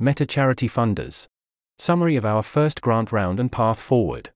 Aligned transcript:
Meta 0.00 0.24
Charity 0.24 0.68
Funders. 0.68 1.26
Summary 1.76 2.14
of 2.14 2.24
our 2.24 2.44
first 2.44 2.80
grant 2.80 3.10
round 3.10 3.40
and 3.40 3.50
path 3.50 3.80
forward. 3.80 4.30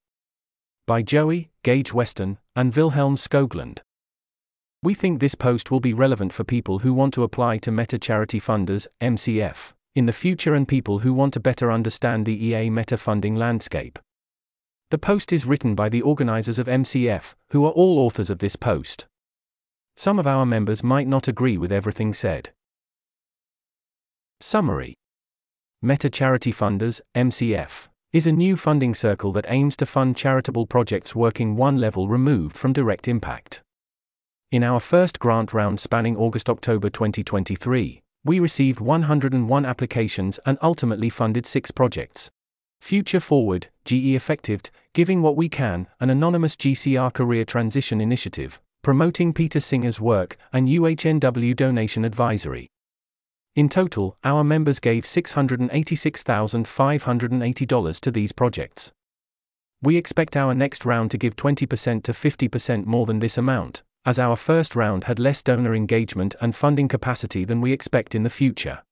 By 0.89 1.03
Joey, 1.03 1.53
Gage 1.63 1.95
Weston, 1.95 2.39
and 2.57 2.73
Vilhelm 2.73 3.17
Skoglund. 3.17 3.79
We 4.83 4.95
think 4.95 5.21
this 5.21 5.37
post 5.37 5.71
will 5.71 5.79
be 5.79 5.95
relevant 5.95 6.33
for 6.33 6.43
people 6.43 6.81
who 6.81 6.93
want 6.93 7.15
to 7.15 7.23
apply 7.23 7.59
to 7.59 7.71
Meta 7.71 7.97
Charity 7.97 8.41
Funders, 8.41 8.89
MCF, 9.01 9.73
in 9.95 10.07
the 10.07 10.13
future 10.13 10.57
and 10.57 10.67
people 10.67 10.99
who 10.99 11.15
want 11.15 11.33
to 11.35 11.39
better 11.39 11.71
understand 11.71 12.27
the 12.27 12.45
EA 12.45 12.69
meta 12.69 12.97
funding 12.97 13.37
landscape. 13.37 14.01
The 14.91 14.99
post 14.99 15.33
is 15.33 15.47
written 15.47 15.77
by 15.77 15.89
the 15.89 16.03
organizers 16.03 16.59
of 16.59 16.67
MCF, 16.67 17.35
who 17.51 17.65
are 17.67 17.71
all 17.71 18.01
authors 18.01 18.31
of 18.31 18.41
this 18.41 18.57
post. 18.57 19.07
Some 19.97 20.19
of 20.19 20.27
our 20.27 20.45
members 20.45 20.83
might 20.83 21.07
not 21.07 21.29
agree 21.29 21.57
with 21.57 21.71
everything 21.71 22.13
said. 22.13 22.51
Summary 24.41 24.97
Meta 25.85 26.09
Charity 26.09 26.53
Funders, 26.53 27.01
MCF, 27.17 27.89
is 28.13 28.29
a 28.29 28.31
new 28.31 28.57
funding 28.57 28.95
circle 28.95 29.33
that 29.33 29.47
aims 29.49 29.77
to 29.79 29.85
fund 29.85 30.17
charitable 30.17 30.65
projects 30.65 31.17
working 31.17 31.57
one 31.57 31.77
level 31.77 32.07
removed 32.07 32.57
from 32.57 32.73
direct 32.73 33.09
impact. 33.09 33.63
In 34.53 34.63
our 34.63 34.79
first 34.79 35.19
grant 35.19 35.53
round 35.53 35.81
spanning 35.81 36.17
August 36.17 36.49
October 36.49 36.89
2023, 36.89 38.01
we 38.25 38.39
received 38.39 38.79
101 38.79 39.67
applications 39.67 40.39
and 40.47 40.57
ultimately 40.63 41.11
funded 41.11 41.47
six 41.47 41.73
projects. 41.73 42.31
Future 42.81 43.19
Forward, 43.19 43.67
Ge 43.85 44.15
Effektivt, 44.15 44.71
Giving 44.95 45.21
What 45.21 45.35
We 45.35 45.49
Can, 45.49 45.89
an 45.99 46.11
anonymous 46.11 46.55
GCR 46.55 47.13
career 47.13 47.45
transition 47.45 48.01
initiative, 48.01 48.61
promoting 48.83 49.33
Peter 49.33 49.59
Singer's 49.59 50.01
work, 50.01 50.37
and 50.53 50.69
UHNW 50.69 51.57
Donation 51.57 52.05
Advisory. 52.05 52.69
In 53.55 53.69
total, 53.69 54.17
our 54.25 54.43
members 54.43 54.81
gave 54.81 55.05
$686,580 55.05 58.01
to 58.01 58.11
these 58.11 58.33
projects. 58.33 58.93
We 59.83 59.99
expect 59.99 60.39
our 60.39 60.55
next 60.55 60.87
round 60.87 61.11
to 61.11 61.19
give 61.19 61.37
20% 61.37 62.03
to 62.05 62.13
50% 62.13 62.87
more 62.87 63.05
than 63.05 63.19
this 63.19 63.37
amount, 63.37 63.83
as 64.07 64.19
our 64.19 64.37
first 64.37 64.75
round 64.75 65.05
had 65.05 65.19
less 65.19 65.43
donor 65.43 65.75
engagement 65.75 66.35
and 66.41 66.57
funding 66.57 66.89
capacity 66.89 67.45
than 67.45 67.61
we 67.61 67.73
expect 67.73 68.15
in 68.15 68.23
the 68.23 68.31
future. 68.31 68.83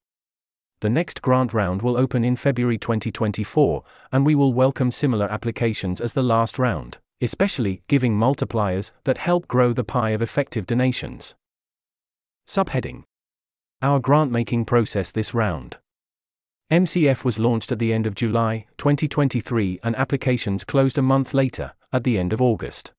The 0.81 0.91
next 0.91 1.23
grant 1.23 1.55
round 1.55 1.81
will 1.81 1.97
open 1.97 2.23
in 2.23 2.37
February 2.37 2.77
2024, 2.77 3.83
and 4.13 4.27
we 4.27 4.35
will 4.35 4.53
welcome 4.53 4.91
similar 4.91 5.33
applications 5.33 6.03
as 6.03 6.13
the 6.13 6.23
last 6.23 6.59
round, 6.59 6.99
especially 7.23 7.81
giving 7.89 8.15
multipliers 8.15 8.91
that 9.05 9.17
help 9.19 9.49
grow 9.49 9.73
the 9.73 9.85
pie 9.85 10.11
of 10.11 10.21
effective 10.21 10.67
donations. 10.67 11.35
Subheading 12.47 13.05
Our 13.83 13.99
grant 13.99 14.31
making 14.31 14.67
process 14.67 15.11
this 15.11 15.33
round. 15.33 15.79
MCF 16.71 17.25
was 17.25 17.39
launched 17.39 17.73
at 17.73 17.79
the 17.79 17.95
end 17.95 18.07
of 18.07 18.15
July 18.15 18.67
2023 18.77 19.81
and 19.83 19.97
applications 19.97 20.65
closed 20.65 20.99
a 20.99 21.03
month 21.03 21.33
later, 21.33 21.73
at 21.91 22.05
the 22.05 22.19
end 22.19 22.35
of 22.35 22.43
August. 22.43 22.93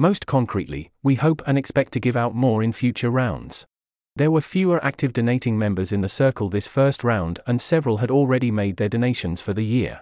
Most 0.00 0.26
concretely, 0.26 0.90
we 1.02 1.16
hope 1.16 1.42
and 1.46 1.58
expect 1.58 1.92
to 1.92 2.00
give 2.00 2.16
out 2.16 2.34
more 2.34 2.62
in 2.62 2.72
future 2.72 3.10
rounds. 3.10 3.66
There 4.16 4.30
were 4.30 4.40
fewer 4.40 4.82
active 4.82 5.12
donating 5.12 5.58
members 5.58 5.92
in 5.92 6.00
the 6.00 6.08
circle 6.08 6.48
this 6.48 6.66
first 6.66 7.04
round, 7.04 7.40
and 7.46 7.60
several 7.60 7.98
had 7.98 8.10
already 8.10 8.50
made 8.50 8.78
their 8.78 8.88
donations 8.88 9.42
for 9.42 9.52
the 9.52 9.62
year. 9.62 10.00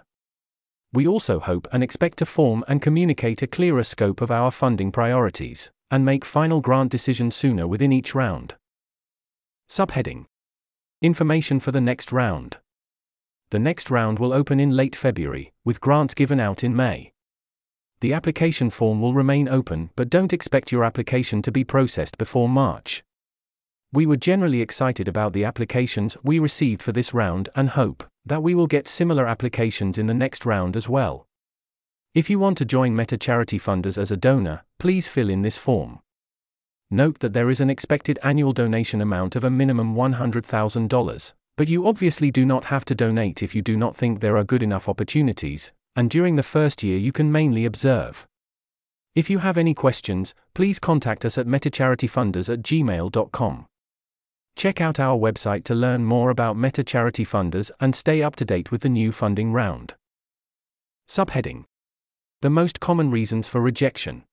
We 0.93 1.05
also 1.05 1.41
hope 1.41 1.67
and 1.73 1.83
expect 1.83 2.17
to 2.19 2.25
form 2.25 2.63
and 2.69 2.81
communicate 2.81 3.41
a 3.41 3.47
clearer 3.47 3.83
scope 3.83 4.21
of 4.21 4.31
our 4.31 4.51
funding 4.51 4.89
priorities, 4.93 5.69
and 5.91 6.05
make 6.05 6.23
final 6.23 6.61
grant 6.61 6.91
decisions 6.91 7.35
sooner 7.35 7.67
within 7.67 7.91
each 7.91 8.15
round. 8.15 8.55
Subheading 9.69 10.27
Information 11.01 11.59
for 11.59 11.73
the 11.73 11.81
next 11.81 12.13
round. 12.13 12.59
The 13.49 13.59
next 13.59 13.91
round 13.91 14.17
will 14.17 14.31
open 14.31 14.61
in 14.61 14.71
late 14.71 14.95
February, 14.95 15.51
with 15.65 15.81
grants 15.81 16.13
given 16.13 16.39
out 16.39 16.63
in 16.63 16.73
May. 16.73 17.11
The 18.01 18.13
application 18.13 18.69
form 18.69 19.01
will 19.01 19.13
remain 19.13 19.49
open, 19.49 19.89
but 19.97 20.09
don't 20.09 20.31
expect 20.31 20.71
your 20.71 20.85
application 20.85 21.41
to 21.41 21.51
be 21.51 21.65
processed 21.65 22.17
before 22.17 22.47
March. 22.47 23.03
We 23.91 24.05
were 24.05 24.15
generally 24.15 24.61
excited 24.61 25.07
about 25.07 25.33
the 25.33 25.43
applications 25.43 26.15
we 26.23 26.39
received 26.39 26.81
for 26.81 26.93
this 26.93 27.13
round 27.13 27.49
and 27.55 27.71
hope 27.71 28.05
that 28.25 28.43
we 28.43 28.55
will 28.55 28.67
get 28.67 28.87
similar 28.87 29.25
applications 29.27 29.97
in 29.97 30.07
the 30.07 30.13
next 30.13 30.45
round 30.45 30.77
as 30.77 30.87
well. 30.87 31.27
If 32.13 32.29
you 32.29 32.39
want 32.39 32.57
to 32.59 32.65
join 32.65 32.95
Meta 32.95 33.17
Charity 33.17 33.59
Funders 33.59 33.97
as 33.97 34.11
a 34.11 34.17
donor, 34.17 34.63
please 34.77 35.07
fill 35.07 35.29
in 35.29 35.41
this 35.41 35.57
form. 35.57 35.99
Note 36.89 37.19
that 37.19 37.33
there 37.33 37.49
is 37.49 37.59
an 37.59 37.69
expected 37.69 38.17
annual 38.23 38.53
donation 38.53 39.01
amount 39.01 39.35
of 39.35 39.43
a 39.43 39.49
minimum 39.49 39.93
$100,000, 39.93 41.33
but 41.57 41.67
you 41.67 41.85
obviously 41.85 42.31
do 42.31 42.45
not 42.45 42.65
have 42.65 42.85
to 42.85 42.95
donate 42.95 43.43
if 43.43 43.53
you 43.53 43.61
do 43.61 43.75
not 43.75 43.97
think 43.97 44.19
there 44.19 44.37
are 44.37 44.43
good 44.43 44.63
enough 44.63 44.87
opportunities, 44.87 45.71
and 45.99 46.09
during 46.09 46.35
the 46.35 46.43
first 46.43 46.81
year 46.81 46.97
you 46.97 47.11
can 47.11 47.29
mainly 47.29 47.65
observe. 47.65 48.25
If 49.15 49.29
you 49.29 49.39
have 49.39 49.57
any 49.57 49.73
questions, 49.73 50.33
please 50.53 50.79
contact 50.79 51.25
us 51.25 51.37
at 51.37 51.45
metacharityfunders 51.45 52.47
at 52.47 52.61
gmail.com. 52.61 53.65
Check 54.55 54.79
out 54.79 54.97
our 54.97 55.17
website 55.17 55.65
to 55.65 55.75
learn 55.75 56.05
more 56.05 56.29
about 56.29 56.55
Meta 56.55 56.85
Charity 56.85 57.25
Funders 57.25 57.69
and 57.81 57.93
stay 57.93 58.23
up 58.23 58.37
to 58.37 58.45
date 58.45 58.71
with 58.71 58.79
the 58.79 58.87
new 58.87 59.11
funding 59.11 59.51
round. 59.51 59.95
Subheading 61.09 61.65
The 62.43 62.49
most 62.49 62.79
common 62.79 63.11
reasons 63.11 63.49
for 63.49 63.59
rejection. 63.59 64.23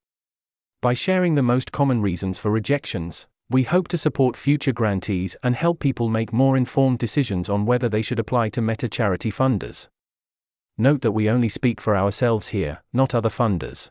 By 0.80 0.94
sharing 0.94 1.34
the 1.34 1.42
most 1.42 1.72
common 1.72 2.00
reasons 2.00 2.38
for 2.38 2.52
rejections, 2.52 3.26
we 3.50 3.64
hope 3.64 3.88
to 3.88 3.98
support 3.98 4.36
future 4.36 4.72
grantees 4.72 5.34
and 5.42 5.56
help 5.56 5.80
people 5.80 6.08
make 6.08 6.32
more 6.32 6.56
informed 6.56 7.00
decisions 7.00 7.48
on 7.48 7.66
whether 7.66 7.88
they 7.88 8.02
should 8.02 8.20
apply 8.20 8.50
to 8.50 8.62
Meta 8.62 8.88
Charity 8.88 9.32
Funders. 9.32 9.88
Note 10.78 11.00
that 11.02 11.12
we 11.12 11.30
only 11.30 11.48
speak 11.48 11.80
for 11.80 11.96
ourselves 11.96 12.48
here, 12.48 12.82
not 12.92 13.14
other 13.14 13.30
funders. 13.30 13.90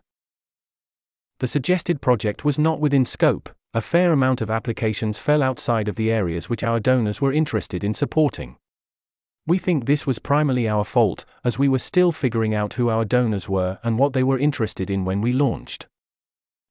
The 1.40 1.48
suggested 1.48 2.02
project 2.02 2.46
was 2.46 2.60
not 2.60 2.80
within 2.80 3.06
scope, 3.06 3.50
a 3.74 3.82
fair 3.82 4.14
amount 4.14 4.40
of 4.40 4.52
applications 4.52 5.20
fell 5.20 5.44
outside 5.44 5.88
of 5.88 5.96
the 5.96 6.12
areas 6.12 6.50
which 6.50 6.64
our 6.64 6.80
donors 6.80 7.20
were 7.20 7.34
interested 7.34 7.84
in 7.84 7.94
supporting. 7.94 8.56
We 9.48 9.58
think 9.58 9.86
this 9.86 10.08
was 10.08 10.18
primarily 10.18 10.68
our 10.68 10.86
fault, 10.86 11.26
as 11.44 11.60
we 11.60 11.68
were 11.68 11.80
still 11.80 12.12
figuring 12.12 12.56
out 12.56 12.74
who 12.74 12.90
our 12.90 13.04
donors 13.04 13.50
were 13.50 13.80
and 13.84 14.00
what 14.00 14.14
they 14.14 14.24
were 14.24 14.40
interested 14.40 14.90
in 14.90 15.06
when 15.06 15.22
we 15.22 15.34
launched. 15.34 15.88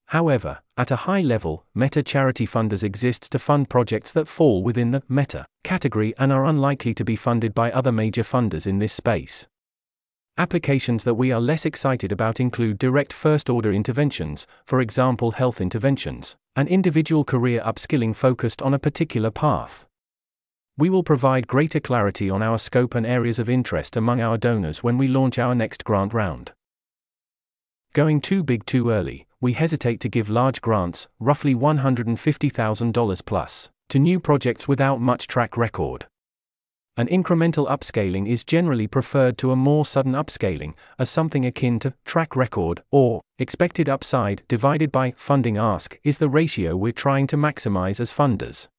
However, 0.07 0.59
at 0.77 0.91
a 0.91 0.97
high 1.07 1.21
level, 1.21 1.65
Meta 1.73 2.03
Charity 2.03 2.47
Funders 2.47 2.83
exists 2.83 3.29
to 3.29 3.39
fund 3.39 3.69
projects 3.69 4.11
that 4.13 4.27
fall 4.27 4.63
within 4.63 4.91
the 4.91 5.03
Meta 5.09 5.45
category 5.63 6.13
and 6.17 6.31
are 6.31 6.45
unlikely 6.45 6.93
to 6.93 7.05
be 7.05 7.15
funded 7.15 7.53
by 7.53 7.71
other 7.71 7.91
major 7.91 8.23
funders 8.23 8.65
in 8.65 8.79
this 8.79 8.93
space. 8.93 9.47
Applications 10.37 11.05
that 11.05 11.13
we 11.13 11.31
are 11.31 11.39
less 11.39 11.65
excited 11.65 12.11
about 12.11 12.41
include 12.41 12.77
direct 12.77 13.13
first 13.13 13.49
order 13.49 13.71
interventions, 13.71 14.45
for 14.65 14.81
example, 14.81 15.31
health 15.31 15.61
interventions, 15.61 16.35
and 16.57 16.67
individual 16.67 17.23
career 17.23 17.61
upskilling 17.65 18.13
focused 18.13 18.61
on 18.61 18.73
a 18.73 18.79
particular 18.79 19.31
path. 19.31 19.85
We 20.77 20.89
will 20.89 21.03
provide 21.03 21.47
greater 21.47 21.79
clarity 21.79 22.29
on 22.29 22.43
our 22.43 22.59
scope 22.59 22.95
and 22.95 23.05
areas 23.05 23.39
of 23.39 23.49
interest 23.49 23.95
among 23.95 24.19
our 24.19 24.37
donors 24.37 24.83
when 24.83 24.97
we 24.97 25.07
launch 25.07 25.39
our 25.39 25.55
next 25.55 25.85
grant 25.85 26.13
round. 26.13 26.51
Going 27.93 28.19
too 28.19 28.43
big 28.43 28.65
too 28.65 28.89
early, 28.89 29.27
we 29.39 29.53
hesitate 29.53 30.01
to 30.01 30.09
give 30.09 30.29
large 30.29 30.59
grants, 30.59 31.07
roughly 31.17 31.55
$150,000 31.55 33.25
plus, 33.25 33.69
to 33.87 33.99
new 33.99 34.19
projects 34.19 34.67
without 34.67 34.99
much 34.99 35.27
track 35.27 35.55
record. 35.55 36.07
An 36.97 37.07
incremental 37.07 37.69
upscaling 37.69 38.25
is 38.25 38.45
generally 38.45 38.87
preferred 38.87 39.37
to 39.39 39.51
a 39.51 39.55
more 39.57 39.85
sudden 39.85 40.13
upscaling, 40.13 40.75
as 40.97 41.09
something 41.09 41.45
akin 41.45 41.77
to 41.79 41.93
track 42.05 42.37
record 42.37 42.81
or 42.89 43.19
expected 43.37 43.89
upside 43.89 44.43
divided 44.47 44.93
by 44.93 45.11
funding 45.17 45.57
ask 45.57 45.99
is 46.05 46.19
the 46.19 46.29
ratio 46.29 46.77
we're 46.77 46.93
trying 46.93 47.27
to 47.27 47.35
maximize 47.35 47.99
as 47.99 48.13
funders. 48.13 48.69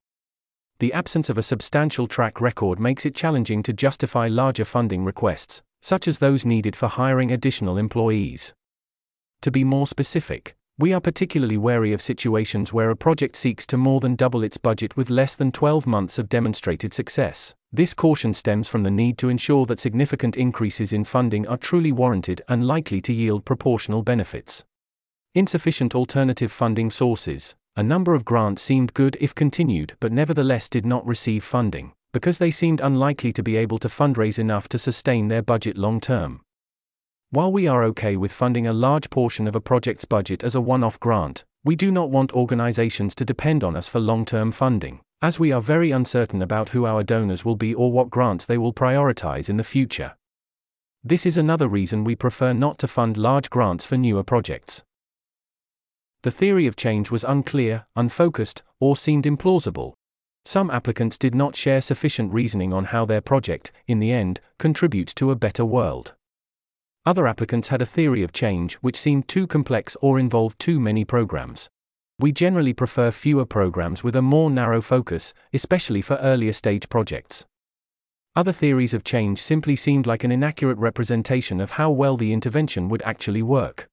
The 0.79 0.95
absence 0.95 1.29
of 1.29 1.37
a 1.37 1.43
substantial 1.43 2.09
track 2.09 2.41
record 2.41 2.81
makes 2.81 3.05
it 3.05 3.15
challenging 3.15 3.63
to 3.65 3.75
justify 3.75 4.29
larger 4.29 4.65
funding 4.65 5.05
requests, 5.05 5.61
such 5.83 6.09
as 6.09 6.17
those 6.17 6.47
needed 6.47 6.75
for 6.75 6.89
hiring 6.89 7.31
additional 7.31 7.77
employees. 7.77 8.55
To 9.43 9.51
be 9.51 9.63
more 9.63 9.87
specific, 9.87 10.57
we 10.79 10.93
are 10.93 11.01
particularly 11.01 11.57
wary 11.57 11.95
of 11.95 12.03
situations 12.03 12.71
where 12.71 12.91
a 12.91 12.97
project 12.97 13.35
seeks 13.35 13.65
to 13.65 13.79
more 13.79 13.99
than 13.99 14.15
double 14.15 14.45
its 14.45 14.59
budget 14.59 14.95
with 14.95 15.09
less 15.09 15.35
than 15.35 15.51
12 15.51 15.87
months 15.87 16.19
of 16.19 16.29
demonstrated 16.29 16.93
success. 16.93 17.55
This 17.73 17.95
caution 17.95 18.35
stems 18.35 18.69
from 18.69 18.83
the 18.83 18.91
need 18.91 19.17
to 19.19 19.31
ensure 19.31 19.65
that 19.67 19.81
significant 19.81 20.37
increases 20.37 20.93
in 20.93 21.05
funding 21.05 21.49
are 21.49 21.57
truly 21.57 21.93
warranted 21.93 22.43
and 22.47 22.67
likely 22.67 23.01
to 23.03 23.13
yield 23.15 23.47
proportional 23.47 24.03
benefits. 24.03 24.65
Insufficient 25.35 25.95
alternative 25.95 26.53
funding 26.53 26.91
sources. 26.91 27.55
A 27.75 27.83
number 27.83 28.15
of 28.15 28.27
grants 28.27 28.61
seemed 28.61 28.93
good 28.93 29.17
if 29.19 29.35
continued 29.35 29.95
but 29.99 30.13
nevertheless 30.13 30.69
did 30.69 30.85
not 30.85 31.07
receive 31.07 31.43
funding, 31.43 31.93
because 32.13 32.37
they 32.37 32.51
seemed 32.51 32.83
unlikely 32.83 33.33
to 33.33 33.43
be 33.43 33.57
able 33.57 33.79
to 33.79 33.89
fundraise 33.89 34.39
enough 34.39 34.69
to 34.69 34.79
sustain 34.79 35.29
their 35.29 35.43
budget 35.43 35.79
long 35.79 36.01
term. 36.01 36.43
While 37.31 37.51
we 37.51 37.67
are 37.67 37.83
okay 37.85 38.17
with 38.17 38.31
funding 38.31 38.69
a 38.69 38.73
large 38.73 39.11
portion 39.11 39.49
of 39.49 39.57
a 39.57 39.61
project's 39.61 40.05
budget 40.05 40.45
as 40.45 40.55
a 40.55 40.61
one 40.61 40.85
off 40.85 41.01
grant, 41.01 41.45
we 41.65 41.75
do 41.75 41.91
not 41.91 42.09
want 42.09 42.33
organizations 42.33 43.17
to 43.17 43.25
depend 43.25 43.65
on 43.65 43.75
us 43.75 43.89
for 43.89 43.99
long 43.99 44.25
term 44.25 44.53
funding, 44.53 45.01
as 45.21 45.41
we 45.41 45.51
are 45.51 45.61
very 45.61 45.91
uncertain 45.91 46.41
about 46.41 46.69
who 46.69 46.87
our 46.87 47.03
donors 47.03 47.45
will 47.45 47.57
be 47.57 47.75
or 47.75 47.91
what 47.91 48.11
grants 48.11 48.45
they 48.45 48.57
will 48.57 48.73
prioritize 48.73 49.49
in 49.49 49.57
the 49.57 49.65
future. 49.65 50.15
This 51.03 51.27
is 51.27 51.37
another 51.37 51.67
reason 51.67 52.05
we 52.05 52.15
prefer 52.15 52.53
not 52.53 52.79
to 52.79 52.87
fund 52.87 53.17
large 53.17 53.51
grants 53.51 53.85
for 53.85 53.97
newer 53.97 54.23
projects. 54.23 54.85
The 56.23 56.31
theory 56.31 56.69
of 56.69 56.77
change 56.77 57.11
was 57.11 57.25
unclear, 57.25 57.87
unfocused, 57.97 58.63
or 58.79 58.97
seemed 58.97 59.25
implausible. 59.25 59.95
Some 60.45 60.71
applicants 60.71 61.19
did 61.19 61.35
not 61.35 61.57
share 61.57 61.81
sufficient 61.81 62.33
reasoning 62.33 62.73
on 62.73 62.85
how 62.87 63.05
their 63.05 63.21
project, 63.21 63.73
in 63.89 63.99
the 63.99 64.13
end, 64.13 64.41
contributes 64.61 65.13
to 65.15 65.33
a 65.33 65.37
better 65.37 65.65
world. 65.65 66.15
Other 67.07 67.29
applicants 67.29 67.69
had 67.69 67.81
a 67.81 67.87
theory 67.87 68.25
of 68.25 68.33
change 68.33 68.75
which 68.83 68.97
seemed 68.97 69.29
too 69.29 69.47
complex 69.47 69.97
or 70.03 70.19
involved 70.19 70.59
too 70.59 70.81
many 70.81 71.05
programs. 71.05 71.71
We 72.19 72.33
generally 72.33 72.73
prefer 72.73 73.13
fewer 73.13 73.47
programs 73.47 74.03
with 74.03 74.17
a 74.17 74.23
more 74.23 74.51
narrow 74.51 74.81
focus, 74.81 75.33
especially 75.53 76.03
for 76.03 76.17
earlier 76.17 76.53
stage 76.53 76.89
projects. 76.89 77.47
Other 78.35 78.53
theories 78.53 78.93
of 78.93 79.05
change 79.05 79.41
simply 79.41 79.77
seemed 79.77 80.07
like 80.07 80.25
an 80.25 80.33
inaccurate 80.33 80.79
representation 80.79 81.61
of 81.61 81.73
how 81.73 81.91
well 81.91 82.17
the 82.17 82.33
intervention 82.33 82.89
would 82.89 83.03
actually 83.03 83.43
work. 83.43 83.87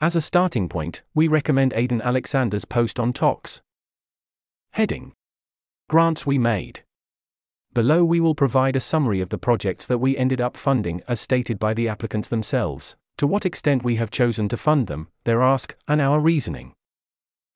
As 0.00 0.14
a 0.14 0.20
starting 0.20 0.68
point, 0.68 1.02
we 1.14 1.26
recommend 1.26 1.72
Aidan 1.74 2.00
Alexander's 2.00 2.64
post 2.64 3.00
on 3.00 3.12
TOCS. 3.12 3.60
Heading 4.72 5.12
Grants 5.88 6.24
we 6.24 6.38
made. 6.38 6.84
Below 7.72 8.04
we 8.04 8.18
will 8.18 8.34
provide 8.34 8.74
a 8.74 8.80
summary 8.80 9.20
of 9.20 9.28
the 9.28 9.38
projects 9.38 9.86
that 9.86 9.98
we 9.98 10.16
ended 10.16 10.40
up 10.40 10.56
funding 10.56 11.02
as 11.06 11.20
stated 11.20 11.60
by 11.60 11.72
the 11.72 11.88
applicants 11.88 12.26
themselves, 12.26 12.96
to 13.16 13.28
what 13.28 13.46
extent 13.46 13.84
we 13.84 13.94
have 13.94 14.10
chosen 14.10 14.48
to 14.48 14.56
fund 14.56 14.88
them, 14.88 15.06
their 15.22 15.40
ask, 15.40 15.76
and 15.86 16.00
our 16.00 16.18
reasoning. 16.18 16.74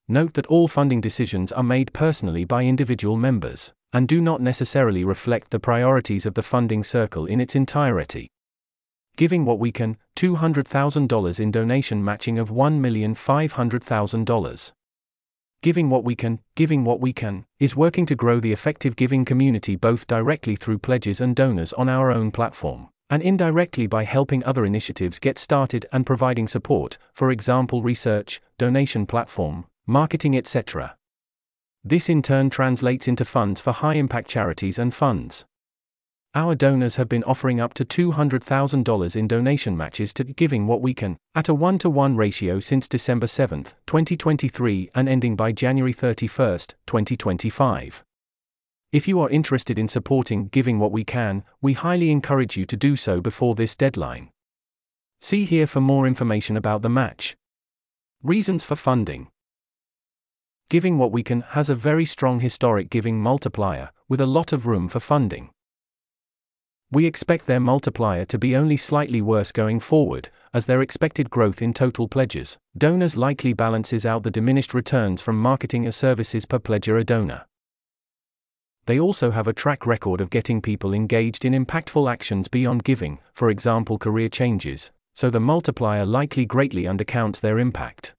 Note 0.07 0.35
that 0.35 0.47
all 0.47 0.69
funding 0.69 1.01
decisions 1.01 1.51
are 1.51 1.63
made 1.63 1.91
personally 1.91 2.45
by 2.45 2.63
individual 2.63 3.17
members, 3.17 3.73
and 3.91 4.07
do 4.07 4.21
not 4.21 4.39
necessarily 4.39 5.03
reflect 5.03 5.51
the 5.51 5.59
priorities 5.59 6.25
of 6.25 6.35
the 6.35 6.43
funding 6.43 6.83
circle 6.83 7.25
in 7.25 7.41
its 7.41 7.55
entirety. 7.55 8.29
Giving 9.17 9.43
what 9.43 9.59
we 9.59 9.71
can, 9.71 9.97
$200,000 10.15 11.39
in 11.39 11.51
donation 11.51 12.03
matching 12.03 12.39
of 12.39 12.51
$1,500,000. 12.51 14.71
Giving 15.61 15.89
What 15.89 16.03
We 16.03 16.15
Can, 16.15 16.39
Giving 16.55 16.83
What 16.83 16.99
We 16.99 17.11
Can, 17.11 17.45
is 17.59 17.75
working 17.75 18.05
to 18.05 18.15
grow 18.15 18.39
the 18.39 18.51
effective 18.51 18.95
giving 18.95 19.25
community 19.25 19.75
both 19.75 20.05
directly 20.05 20.55
through 20.55 20.79
pledges 20.79 21.19
and 21.19 21.35
donors 21.35 21.73
on 21.73 21.89
our 21.89 22.11
own 22.11 22.31
platform, 22.31 22.89
and 23.09 23.23
indirectly 23.23 23.87
by 23.87 24.03
helping 24.03 24.43
other 24.43 24.65
initiatives 24.65 25.19
get 25.19 25.37
started 25.37 25.85
and 25.91 26.05
providing 26.05 26.47
support, 26.47 26.97
for 27.13 27.31
example, 27.31 27.81
research, 27.81 28.41
donation 28.57 29.05
platform, 29.05 29.65
marketing, 29.87 30.37
etc. 30.37 30.95
This 31.83 32.09
in 32.09 32.21
turn 32.21 32.49
translates 32.49 33.07
into 33.07 33.25
funds 33.25 33.61
for 33.61 33.71
high 33.71 33.95
impact 33.95 34.27
charities 34.27 34.79
and 34.79 34.93
funds. 34.93 35.45
Our 36.37 36.53
donors 36.53 36.97
have 36.97 37.07
been 37.07 37.23
offering 37.23 37.61
up 37.61 37.73
to 37.75 37.85
$200,000 37.85 39.15
in 39.15 39.25
donation 39.25 39.77
matches 39.77 40.11
to 40.15 40.25
Giving 40.25 40.67
What 40.67 40.81
We 40.81 40.93
Can, 40.93 41.15
at 41.33 41.47
a 41.47 41.53
1 41.53 41.77
to 41.77 41.89
1 41.89 42.17
ratio 42.17 42.59
since 42.59 42.89
December 42.89 43.25
7, 43.25 43.63
2023, 43.87 44.91
and 44.93 45.07
ending 45.07 45.37
by 45.37 45.53
January 45.53 45.93
31, 45.93 46.57
2025. 46.85 48.03
If 48.91 49.07
you 49.07 49.21
are 49.21 49.29
interested 49.29 49.79
in 49.79 49.87
supporting 49.87 50.49
Giving 50.49 50.77
What 50.77 50.91
We 50.91 51.05
Can, 51.05 51.45
we 51.61 51.71
highly 51.71 52.11
encourage 52.11 52.57
you 52.57 52.65
to 52.65 52.75
do 52.75 52.97
so 52.97 53.21
before 53.21 53.55
this 53.55 53.73
deadline. 53.73 54.29
See 55.21 55.45
here 55.45 55.67
for 55.67 55.79
more 55.79 56.05
information 56.05 56.57
about 56.57 56.81
the 56.81 56.89
match. 56.89 57.37
Reasons 58.21 58.65
for 58.65 58.75
funding 58.75 59.29
Giving 60.67 60.97
What 60.97 61.13
We 61.13 61.23
Can 61.23 61.41
has 61.51 61.69
a 61.69 61.75
very 61.75 62.03
strong 62.03 62.41
historic 62.41 62.89
giving 62.89 63.21
multiplier, 63.21 63.91
with 64.09 64.19
a 64.19 64.25
lot 64.25 64.51
of 64.51 64.67
room 64.67 64.89
for 64.89 64.99
funding. 64.99 65.51
We 66.91 67.05
expect 67.05 67.47
their 67.47 67.59
multiplier 67.59 68.25
to 68.25 68.37
be 68.37 68.55
only 68.55 68.77
slightly 68.77 69.21
worse 69.21 69.51
going 69.51 69.79
forward, 69.79 70.29
as 70.53 70.65
their 70.65 70.81
expected 70.81 71.29
growth 71.29 71.61
in 71.61 71.73
total 71.73 72.07
pledges, 72.07 72.57
donors 72.77 73.17
likely 73.17 73.53
balances 73.53 74.05
out 74.05 74.23
the 74.23 74.31
diminished 74.31 74.73
returns 74.73 75.21
from 75.21 75.41
marketing 75.41 75.87
a 75.87 75.91
services 75.91 76.45
per 76.45 76.59
pledger 76.59 76.99
a 76.99 77.03
donor. 77.03 77.45
They 78.85 78.99
also 78.99 79.31
have 79.31 79.47
a 79.47 79.53
track 79.53 79.87
record 79.87 80.21
of 80.21 80.29
getting 80.29 80.61
people 80.61 80.93
engaged 80.93 81.43
in 81.43 81.53
impactful 81.53 82.11
actions 82.11 82.47
beyond 82.47 82.83
giving, 82.83 83.17
for 83.33 83.49
example, 83.49 83.97
career 83.97 84.29
changes, 84.29 84.91
so 85.15 85.31
the 85.31 85.39
multiplier 85.39 86.05
likely 86.05 86.45
greatly 86.45 86.83
undercounts 86.83 87.41
their 87.41 87.57
impact. 87.57 88.13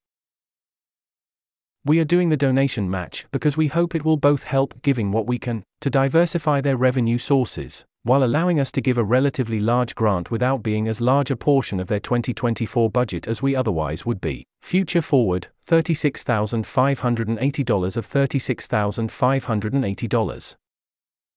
We 1.84 2.00
are 2.00 2.04
doing 2.04 2.30
the 2.30 2.36
donation 2.36 2.90
match 2.90 3.26
because 3.30 3.56
we 3.56 3.68
hope 3.68 3.94
it 3.94 4.04
will 4.04 4.16
both 4.16 4.42
help 4.42 4.82
giving 4.82 5.12
what 5.12 5.28
we 5.28 5.38
can 5.38 5.62
to 5.82 5.88
diversify 5.88 6.60
their 6.60 6.76
revenue 6.76 7.16
sources, 7.16 7.84
while 8.06 8.22
allowing 8.22 8.60
us 8.60 8.70
to 8.70 8.80
give 8.80 8.98
a 8.98 9.04
relatively 9.04 9.58
large 9.58 9.96
grant 9.96 10.30
without 10.30 10.62
being 10.62 10.86
as 10.86 11.00
large 11.00 11.32
a 11.32 11.36
portion 11.36 11.80
of 11.80 11.88
their 11.88 11.98
2024 11.98 12.88
budget 12.88 13.26
as 13.26 13.42
we 13.42 13.56
otherwise 13.56 14.06
would 14.06 14.20
be. 14.20 14.46
Future 14.62 15.02
Forward, 15.02 15.48
$36,580 15.66 17.96
of 17.96 18.08
$36,580. 18.08 20.54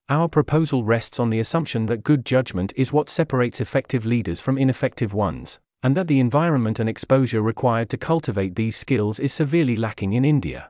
Our 0.09 0.27
proposal 0.27 0.83
rests 0.83 1.19
on 1.19 1.31
the 1.31 1.39
assumption 1.39 1.87
that 1.87 2.03
good 2.03 2.23
judgment 2.23 2.71
is 2.75 2.93
what 2.93 3.09
separates 3.09 3.59
effective 3.59 4.05
leaders 4.05 4.39
from 4.39 4.59
ineffective 4.59 5.11
ones, 5.11 5.57
and 5.81 5.97
that 5.97 6.05
the 6.05 6.19
environment 6.19 6.79
and 6.79 6.87
exposure 6.87 7.41
required 7.41 7.89
to 7.89 7.97
cultivate 7.97 8.53
these 8.53 8.77
skills 8.77 9.17
is 9.17 9.33
severely 9.33 9.75
lacking 9.75 10.13
in 10.13 10.23
India. 10.23 10.69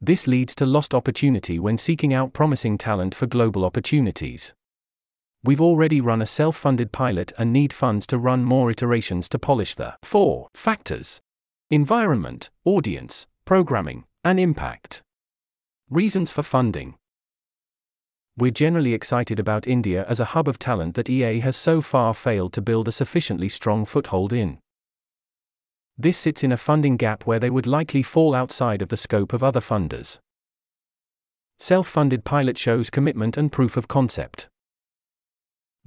This 0.00 0.26
leads 0.26 0.54
to 0.54 0.64
lost 0.64 0.94
opportunity 0.94 1.58
when 1.58 1.76
seeking 1.76 2.14
out 2.14 2.32
promising 2.32 2.78
talent 2.78 3.14
for 3.14 3.26
global 3.26 3.66
opportunities. 3.66 4.54
We've 5.44 5.60
already 5.60 6.00
run 6.00 6.22
a 6.22 6.26
self 6.26 6.56
funded 6.56 6.92
pilot 6.92 7.32
and 7.36 7.52
need 7.52 7.72
funds 7.72 8.06
to 8.08 8.18
run 8.18 8.44
more 8.44 8.70
iterations 8.70 9.28
to 9.30 9.38
polish 9.38 9.74
the 9.74 9.96
four 10.02 10.48
factors 10.54 11.20
environment, 11.70 12.50
audience, 12.64 13.26
programming, 13.44 14.04
and 14.22 14.38
impact. 14.38 15.02
Reasons 15.90 16.30
for 16.30 16.42
funding 16.42 16.96
we're 18.36 18.50
generally 18.50 18.94
excited 18.94 19.38
about 19.38 19.66
India 19.66 20.06
as 20.08 20.18
a 20.18 20.24
hub 20.24 20.48
of 20.48 20.58
talent 20.58 20.94
that 20.94 21.10
EA 21.10 21.40
has 21.40 21.54
so 21.54 21.82
far 21.82 22.14
failed 22.14 22.54
to 22.54 22.62
build 22.62 22.88
a 22.88 22.92
sufficiently 22.92 23.48
strong 23.48 23.84
foothold 23.84 24.32
in. 24.32 24.58
This 25.98 26.16
sits 26.16 26.42
in 26.42 26.50
a 26.50 26.56
funding 26.56 26.96
gap 26.96 27.26
where 27.26 27.38
they 27.38 27.50
would 27.50 27.66
likely 27.66 28.02
fall 28.02 28.34
outside 28.34 28.80
of 28.80 28.88
the 28.88 28.96
scope 28.96 29.34
of 29.34 29.44
other 29.44 29.60
funders. 29.60 30.18
Self 31.58 31.86
funded 31.86 32.24
pilot 32.24 32.56
shows 32.56 32.88
commitment 32.88 33.36
and 33.36 33.52
proof 33.52 33.76
of 33.76 33.86
concept. 33.86 34.48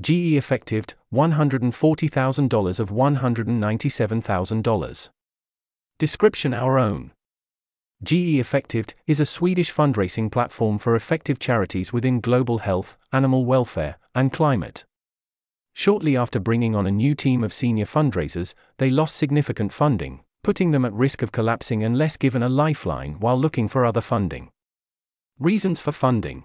Ge 0.02 0.36
Effektivt 0.36 0.96
$140,000 1.14 2.80
of 2.82 2.90
$197,000. 2.90 5.10
Description 5.98 6.54
Our 6.54 6.78
own. 6.78 7.14
Ge 8.04 8.42
Effektivt 8.42 8.94
is 9.08 9.22
a 9.22 9.25
Swedish 9.25 9.74
fundraising 9.74 10.30
platform 10.30 10.78
for 10.78 10.96
effective 10.96 11.40
charities 11.40 11.94
within 11.94 12.20
global 12.20 12.58
health, 12.58 12.98
animal 13.14 13.46
welfare, 13.46 13.96
and 14.14 14.34
climate. 14.34 14.84
Shortly 15.72 16.18
after 16.18 16.42
bringing 16.42 16.75
on 16.75 16.86
a 16.86 16.92
new 16.92 17.16
team 17.16 17.42
of 17.42 17.54
senior 17.54 17.86
fundraisers, 17.86 18.54
they 18.78 18.90
lost 18.90 19.16
significant 19.16 19.72
funding, 19.72 20.25
putting 20.44 20.72
them 20.72 20.84
at 20.84 20.92
risk 20.92 21.22
of 21.22 21.32
collapsing 21.32 21.86
unless 21.86 22.18
given 22.18 22.44
a 22.44 22.50
lifeline 22.50 23.14
while 23.22 23.40
looking 23.40 23.70
for 23.70 23.86
other 23.86 24.02
funding. 24.02 24.50
Reasons 25.40 25.80
for 25.80 25.94
funding 25.94 26.44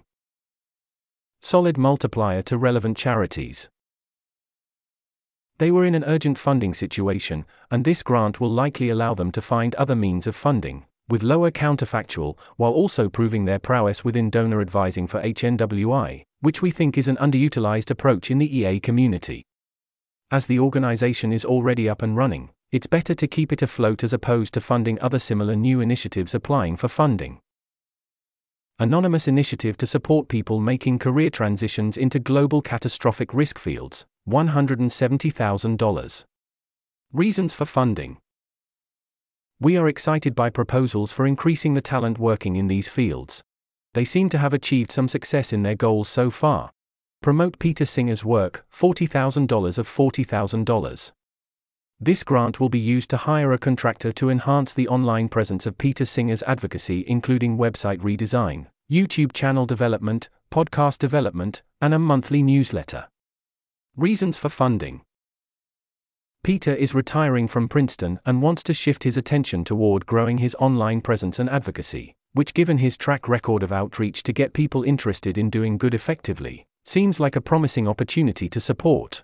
Solid 1.43 1.75
multiplier 1.75 2.43
to 2.43 2.57
relevant 2.57 2.95
charities. 2.95 3.67
They 5.57 5.71
were 5.71 5.85
in 5.85 5.95
an 5.95 6.03
urgent 6.03 6.37
funding 6.37 6.73
situation, 6.75 7.45
and 7.71 7.83
this 7.83 8.03
grant 8.03 8.39
will 8.39 8.49
likely 8.49 8.89
allow 8.89 9.15
them 9.15 9.31
to 9.31 9.41
find 9.41 9.73
other 9.75 9.95
means 9.95 10.27
of 10.27 10.35
funding, 10.35 10.85
with 11.09 11.23
lower 11.23 11.49
counterfactual, 11.49 12.37
while 12.57 12.71
also 12.71 13.09
proving 13.09 13.45
their 13.45 13.59
prowess 13.59 14.05
within 14.05 14.29
donor 14.29 14.61
advising 14.61 15.07
for 15.07 15.21
HNWI, 15.21 16.23
which 16.41 16.61
we 16.61 16.69
think 16.69 16.95
is 16.95 17.07
an 17.07 17.17
underutilized 17.17 17.89
approach 17.89 18.29
in 18.29 18.37
the 18.37 18.59
EA 18.59 18.79
community. 18.79 19.43
As 20.29 20.45
the 20.45 20.59
organization 20.59 21.33
is 21.33 21.43
already 21.43 21.89
up 21.89 22.03
and 22.03 22.15
running, 22.15 22.51
it's 22.71 22.87
better 22.87 23.13
to 23.15 23.27
keep 23.27 23.51
it 23.51 23.61
afloat 23.63 24.03
as 24.03 24.13
opposed 24.13 24.53
to 24.53 24.61
funding 24.61 25.01
other 25.01 25.19
similar 25.19 25.55
new 25.55 25.81
initiatives 25.81 26.35
applying 26.35 26.77
for 26.77 26.87
funding. 26.87 27.41
Anonymous 28.81 29.27
initiative 29.27 29.77
to 29.77 29.85
support 29.85 30.27
people 30.27 30.59
making 30.59 30.97
career 30.97 31.29
transitions 31.29 31.97
into 31.97 32.17
global 32.17 32.63
catastrophic 32.63 33.31
risk 33.31 33.59
fields, 33.59 34.07
$170,000. 34.27 36.23
Reasons 37.13 37.53
for 37.53 37.65
funding. 37.65 38.17
We 39.59 39.77
are 39.77 39.87
excited 39.87 40.33
by 40.33 40.49
proposals 40.49 41.11
for 41.11 41.27
increasing 41.27 41.75
the 41.75 41.81
talent 41.81 42.17
working 42.17 42.55
in 42.55 42.65
these 42.65 42.89
fields. 42.89 43.43
They 43.93 44.03
seem 44.03 44.29
to 44.29 44.39
have 44.39 44.51
achieved 44.51 44.91
some 44.91 45.07
success 45.07 45.53
in 45.53 45.61
their 45.61 45.75
goals 45.75 46.09
so 46.09 46.31
far. 46.31 46.71
Promote 47.21 47.59
Peter 47.59 47.85
Singer's 47.85 48.25
work, 48.25 48.65
$40,000 48.73 49.77
of 49.77 49.87
$40,000. 49.87 51.11
This 52.03 52.23
grant 52.23 52.59
will 52.59 52.69
be 52.69 52.79
used 52.79 53.11
to 53.11 53.17
hire 53.17 53.53
a 53.53 53.59
contractor 53.59 54.11
to 54.13 54.31
enhance 54.31 54.73
the 54.73 54.87
online 54.87 55.29
presence 55.29 55.67
of 55.67 55.77
Peter 55.77 56.03
Singer's 56.03 56.41
advocacy, 56.47 57.03
including 57.05 57.59
website 57.59 57.99
redesign, 57.99 58.65
YouTube 58.91 59.33
channel 59.33 59.67
development, 59.67 60.27
podcast 60.51 60.97
development, 60.97 61.61
and 61.79 61.93
a 61.93 61.99
monthly 61.99 62.41
newsletter. 62.41 63.07
Reasons 63.95 64.39
for 64.39 64.49
funding 64.49 65.01
Peter 66.43 66.73
is 66.73 66.95
retiring 66.95 67.47
from 67.47 67.69
Princeton 67.69 68.19
and 68.25 68.41
wants 68.41 68.63
to 68.63 68.73
shift 68.73 69.03
his 69.03 69.15
attention 69.15 69.63
toward 69.63 70.07
growing 70.07 70.39
his 70.39 70.55
online 70.55 71.01
presence 71.01 71.37
and 71.37 71.51
advocacy, 71.51 72.15
which, 72.33 72.55
given 72.55 72.79
his 72.79 72.97
track 72.97 73.29
record 73.29 73.61
of 73.61 73.71
outreach 73.71 74.23
to 74.23 74.33
get 74.33 74.53
people 74.53 74.81
interested 74.81 75.37
in 75.37 75.51
doing 75.51 75.77
good 75.77 75.93
effectively, 75.93 76.65
seems 76.83 77.19
like 77.19 77.35
a 77.35 77.41
promising 77.41 77.87
opportunity 77.87 78.49
to 78.49 78.59
support. 78.59 79.23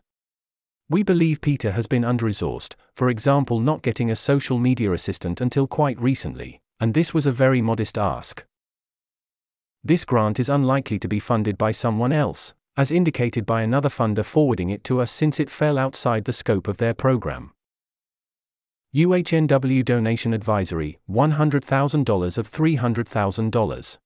We 0.90 1.04
believe 1.04 1.42
Peter 1.42 1.72
has 1.72 1.86
been 1.86 2.06
under 2.06 2.26
resourced, 2.26 2.76
for 2.96 3.10
example, 3.10 3.60
not 3.60 3.82
getting 3.82 4.10
a 4.10 4.16
social 4.16 4.58
media 4.58 4.94
assistant 4.94 5.42
until 5.42 5.68
quite 5.68 6.00
recently, 6.02 6.62
and 6.80 6.94
this 6.94 7.14
was 7.14 7.26
a 7.26 7.32
very 7.32 7.62
modest 7.62 7.98
ask. 7.98 8.46
This 9.84 10.06
grant 10.06 10.40
is 10.40 10.48
unlikely 10.48 10.98
to 11.00 11.08
be 11.08 11.20
funded 11.20 11.58
by 11.58 11.72
someone 11.72 12.14
else, 12.14 12.54
as 12.78 12.90
indicated 12.90 13.46
by 13.46 13.64
another 13.64 13.90
funder 13.90 14.24
forwarding 14.24 14.70
it 14.70 14.84
to 14.86 15.02
us 15.02 15.12
since 15.12 15.42
it 15.42 15.50
fell 15.50 15.78
outside 15.78 16.24
the 16.24 16.32
scope 16.32 16.70
of 16.70 16.78
their 16.78 16.94
program. 16.94 17.52
UHNW 18.96 19.84
Donation 19.84 20.34
Advisory 20.34 21.00
$100,000 21.10 22.38
of 22.38 22.52
$300,000. 22.52 23.98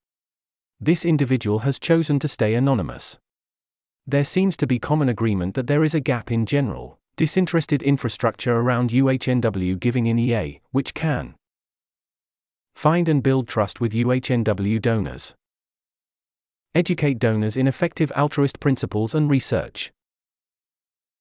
This 0.79 1.05
individual 1.05 1.59
has 1.59 1.77
chosen 1.77 2.17
to 2.17 2.27
stay 2.27 2.55
anonymous. 2.55 3.19
There 4.07 4.23
seems 4.23 4.57
to 4.57 4.67
be 4.67 4.79
common 4.79 5.09
agreement 5.09 5.53
that 5.55 5.67
there 5.67 5.83
is 5.83 5.93
a 5.93 5.99
gap 5.99 6.31
in 6.31 6.45
general, 6.45 6.97
disinterested 7.15 7.83
infrastructure 7.83 8.57
around 8.57 8.89
UHNW 8.89 9.79
giving 9.79 10.07
in 10.07 10.17
EA, 10.17 10.59
which 10.71 10.93
can 10.93 11.35
find 12.73 13.07
and 13.07 13.21
build 13.21 13.47
trust 13.47 13.79
with 13.79 13.93
UHNW 13.93 14.81
donors. 14.81 15.35
Educate 16.73 17.19
donors 17.19 17.55
in 17.57 17.67
effective 17.67 18.11
altruist 18.15 18.59
principles 18.59 19.13
and 19.13 19.29
research. 19.29 19.91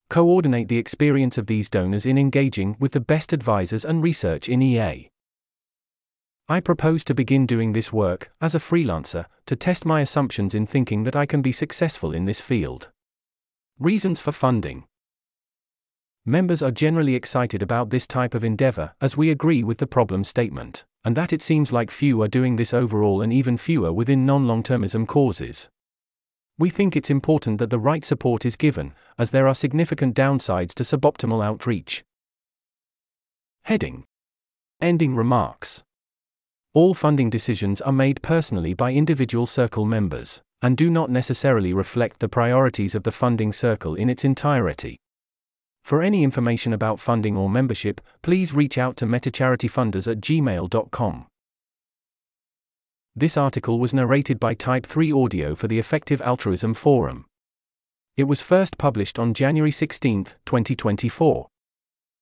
Coordinate 0.08 0.68
the 0.68 0.78
experience 0.78 1.36
of 1.36 1.46
these 1.48 1.68
donors 1.68 2.06
in 2.06 2.16
engaging 2.16 2.76
with 2.80 2.92
the 2.92 3.00
best 3.00 3.32
advisors 3.32 3.84
and 3.84 4.02
research 4.02 4.48
in 4.48 4.62
EA. 4.62 5.10
I 6.50 6.58
propose 6.58 7.04
to 7.04 7.14
begin 7.14 7.46
doing 7.46 7.72
this 7.72 7.92
work, 7.92 8.32
as 8.40 8.56
a 8.56 8.58
freelancer, 8.58 9.26
to 9.46 9.54
test 9.54 9.86
my 9.86 10.00
assumptions 10.00 10.52
in 10.52 10.66
thinking 10.66 11.04
that 11.04 11.14
I 11.14 11.24
can 11.24 11.42
be 11.42 11.52
successful 11.52 12.12
in 12.12 12.24
this 12.24 12.40
field. 12.40 12.88
Reasons 13.78 14.20
for 14.20 14.32
funding. 14.32 14.84
Members 16.26 16.60
are 16.60 16.72
generally 16.72 17.14
excited 17.14 17.62
about 17.62 17.90
this 17.90 18.04
type 18.04 18.34
of 18.34 18.42
endeavor 18.42 18.94
as 19.00 19.16
we 19.16 19.30
agree 19.30 19.62
with 19.62 19.78
the 19.78 19.86
problem 19.86 20.24
statement 20.24 20.84
and 21.04 21.16
that 21.16 21.32
it 21.32 21.40
seems 21.40 21.70
like 21.70 21.90
few 21.90 22.20
are 22.20 22.26
doing 22.26 22.56
this 22.56 22.74
overall 22.74 23.22
and 23.22 23.32
even 23.32 23.56
fewer 23.56 23.92
within 23.92 24.26
non 24.26 24.48
long 24.48 24.64
termism 24.64 25.06
causes. 25.06 25.68
We 26.58 26.68
think 26.68 26.96
it's 26.96 27.10
important 27.10 27.58
that 27.58 27.70
the 27.70 27.78
right 27.78 28.04
support 28.04 28.44
is 28.44 28.56
given, 28.56 28.92
as 29.16 29.30
there 29.30 29.46
are 29.46 29.54
significant 29.54 30.16
downsides 30.16 30.74
to 30.74 30.82
suboptimal 30.82 31.44
outreach. 31.44 32.02
Heading 33.62 34.04
Ending 34.80 35.14
remarks. 35.14 35.84
All 36.72 36.94
funding 36.94 37.30
decisions 37.30 37.80
are 37.80 37.92
made 37.92 38.22
personally 38.22 38.74
by 38.74 38.92
individual 38.92 39.44
circle 39.44 39.84
members, 39.84 40.40
and 40.62 40.76
do 40.76 40.88
not 40.88 41.10
necessarily 41.10 41.72
reflect 41.72 42.20
the 42.20 42.28
priorities 42.28 42.94
of 42.94 43.02
the 43.02 43.10
funding 43.10 43.52
circle 43.52 43.96
in 43.96 44.08
its 44.08 44.24
entirety. 44.24 44.96
For 45.82 46.00
any 46.00 46.22
information 46.22 46.72
about 46.72 47.00
funding 47.00 47.36
or 47.36 47.50
membership, 47.50 48.00
please 48.22 48.54
reach 48.54 48.78
out 48.78 48.96
to 48.98 49.06
metacharityfunders 49.06 50.08
at 50.08 50.20
gmail.com. 50.20 51.26
This 53.16 53.36
article 53.36 53.80
was 53.80 53.92
narrated 53.92 54.38
by 54.38 54.54
Type 54.54 54.86
3 54.86 55.12
Audio 55.12 55.56
for 55.56 55.66
the 55.66 55.80
Effective 55.80 56.22
Altruism 56.22 56.74
Forum. 56.74 57.24
It 58.16 58.24
was 58.24 58.42
first 58.42 58.78
published 58.78 59.18
on 59.18 59.34
January 59.34 59.72
16, 59.72 60.24
2024. 60.46 61.48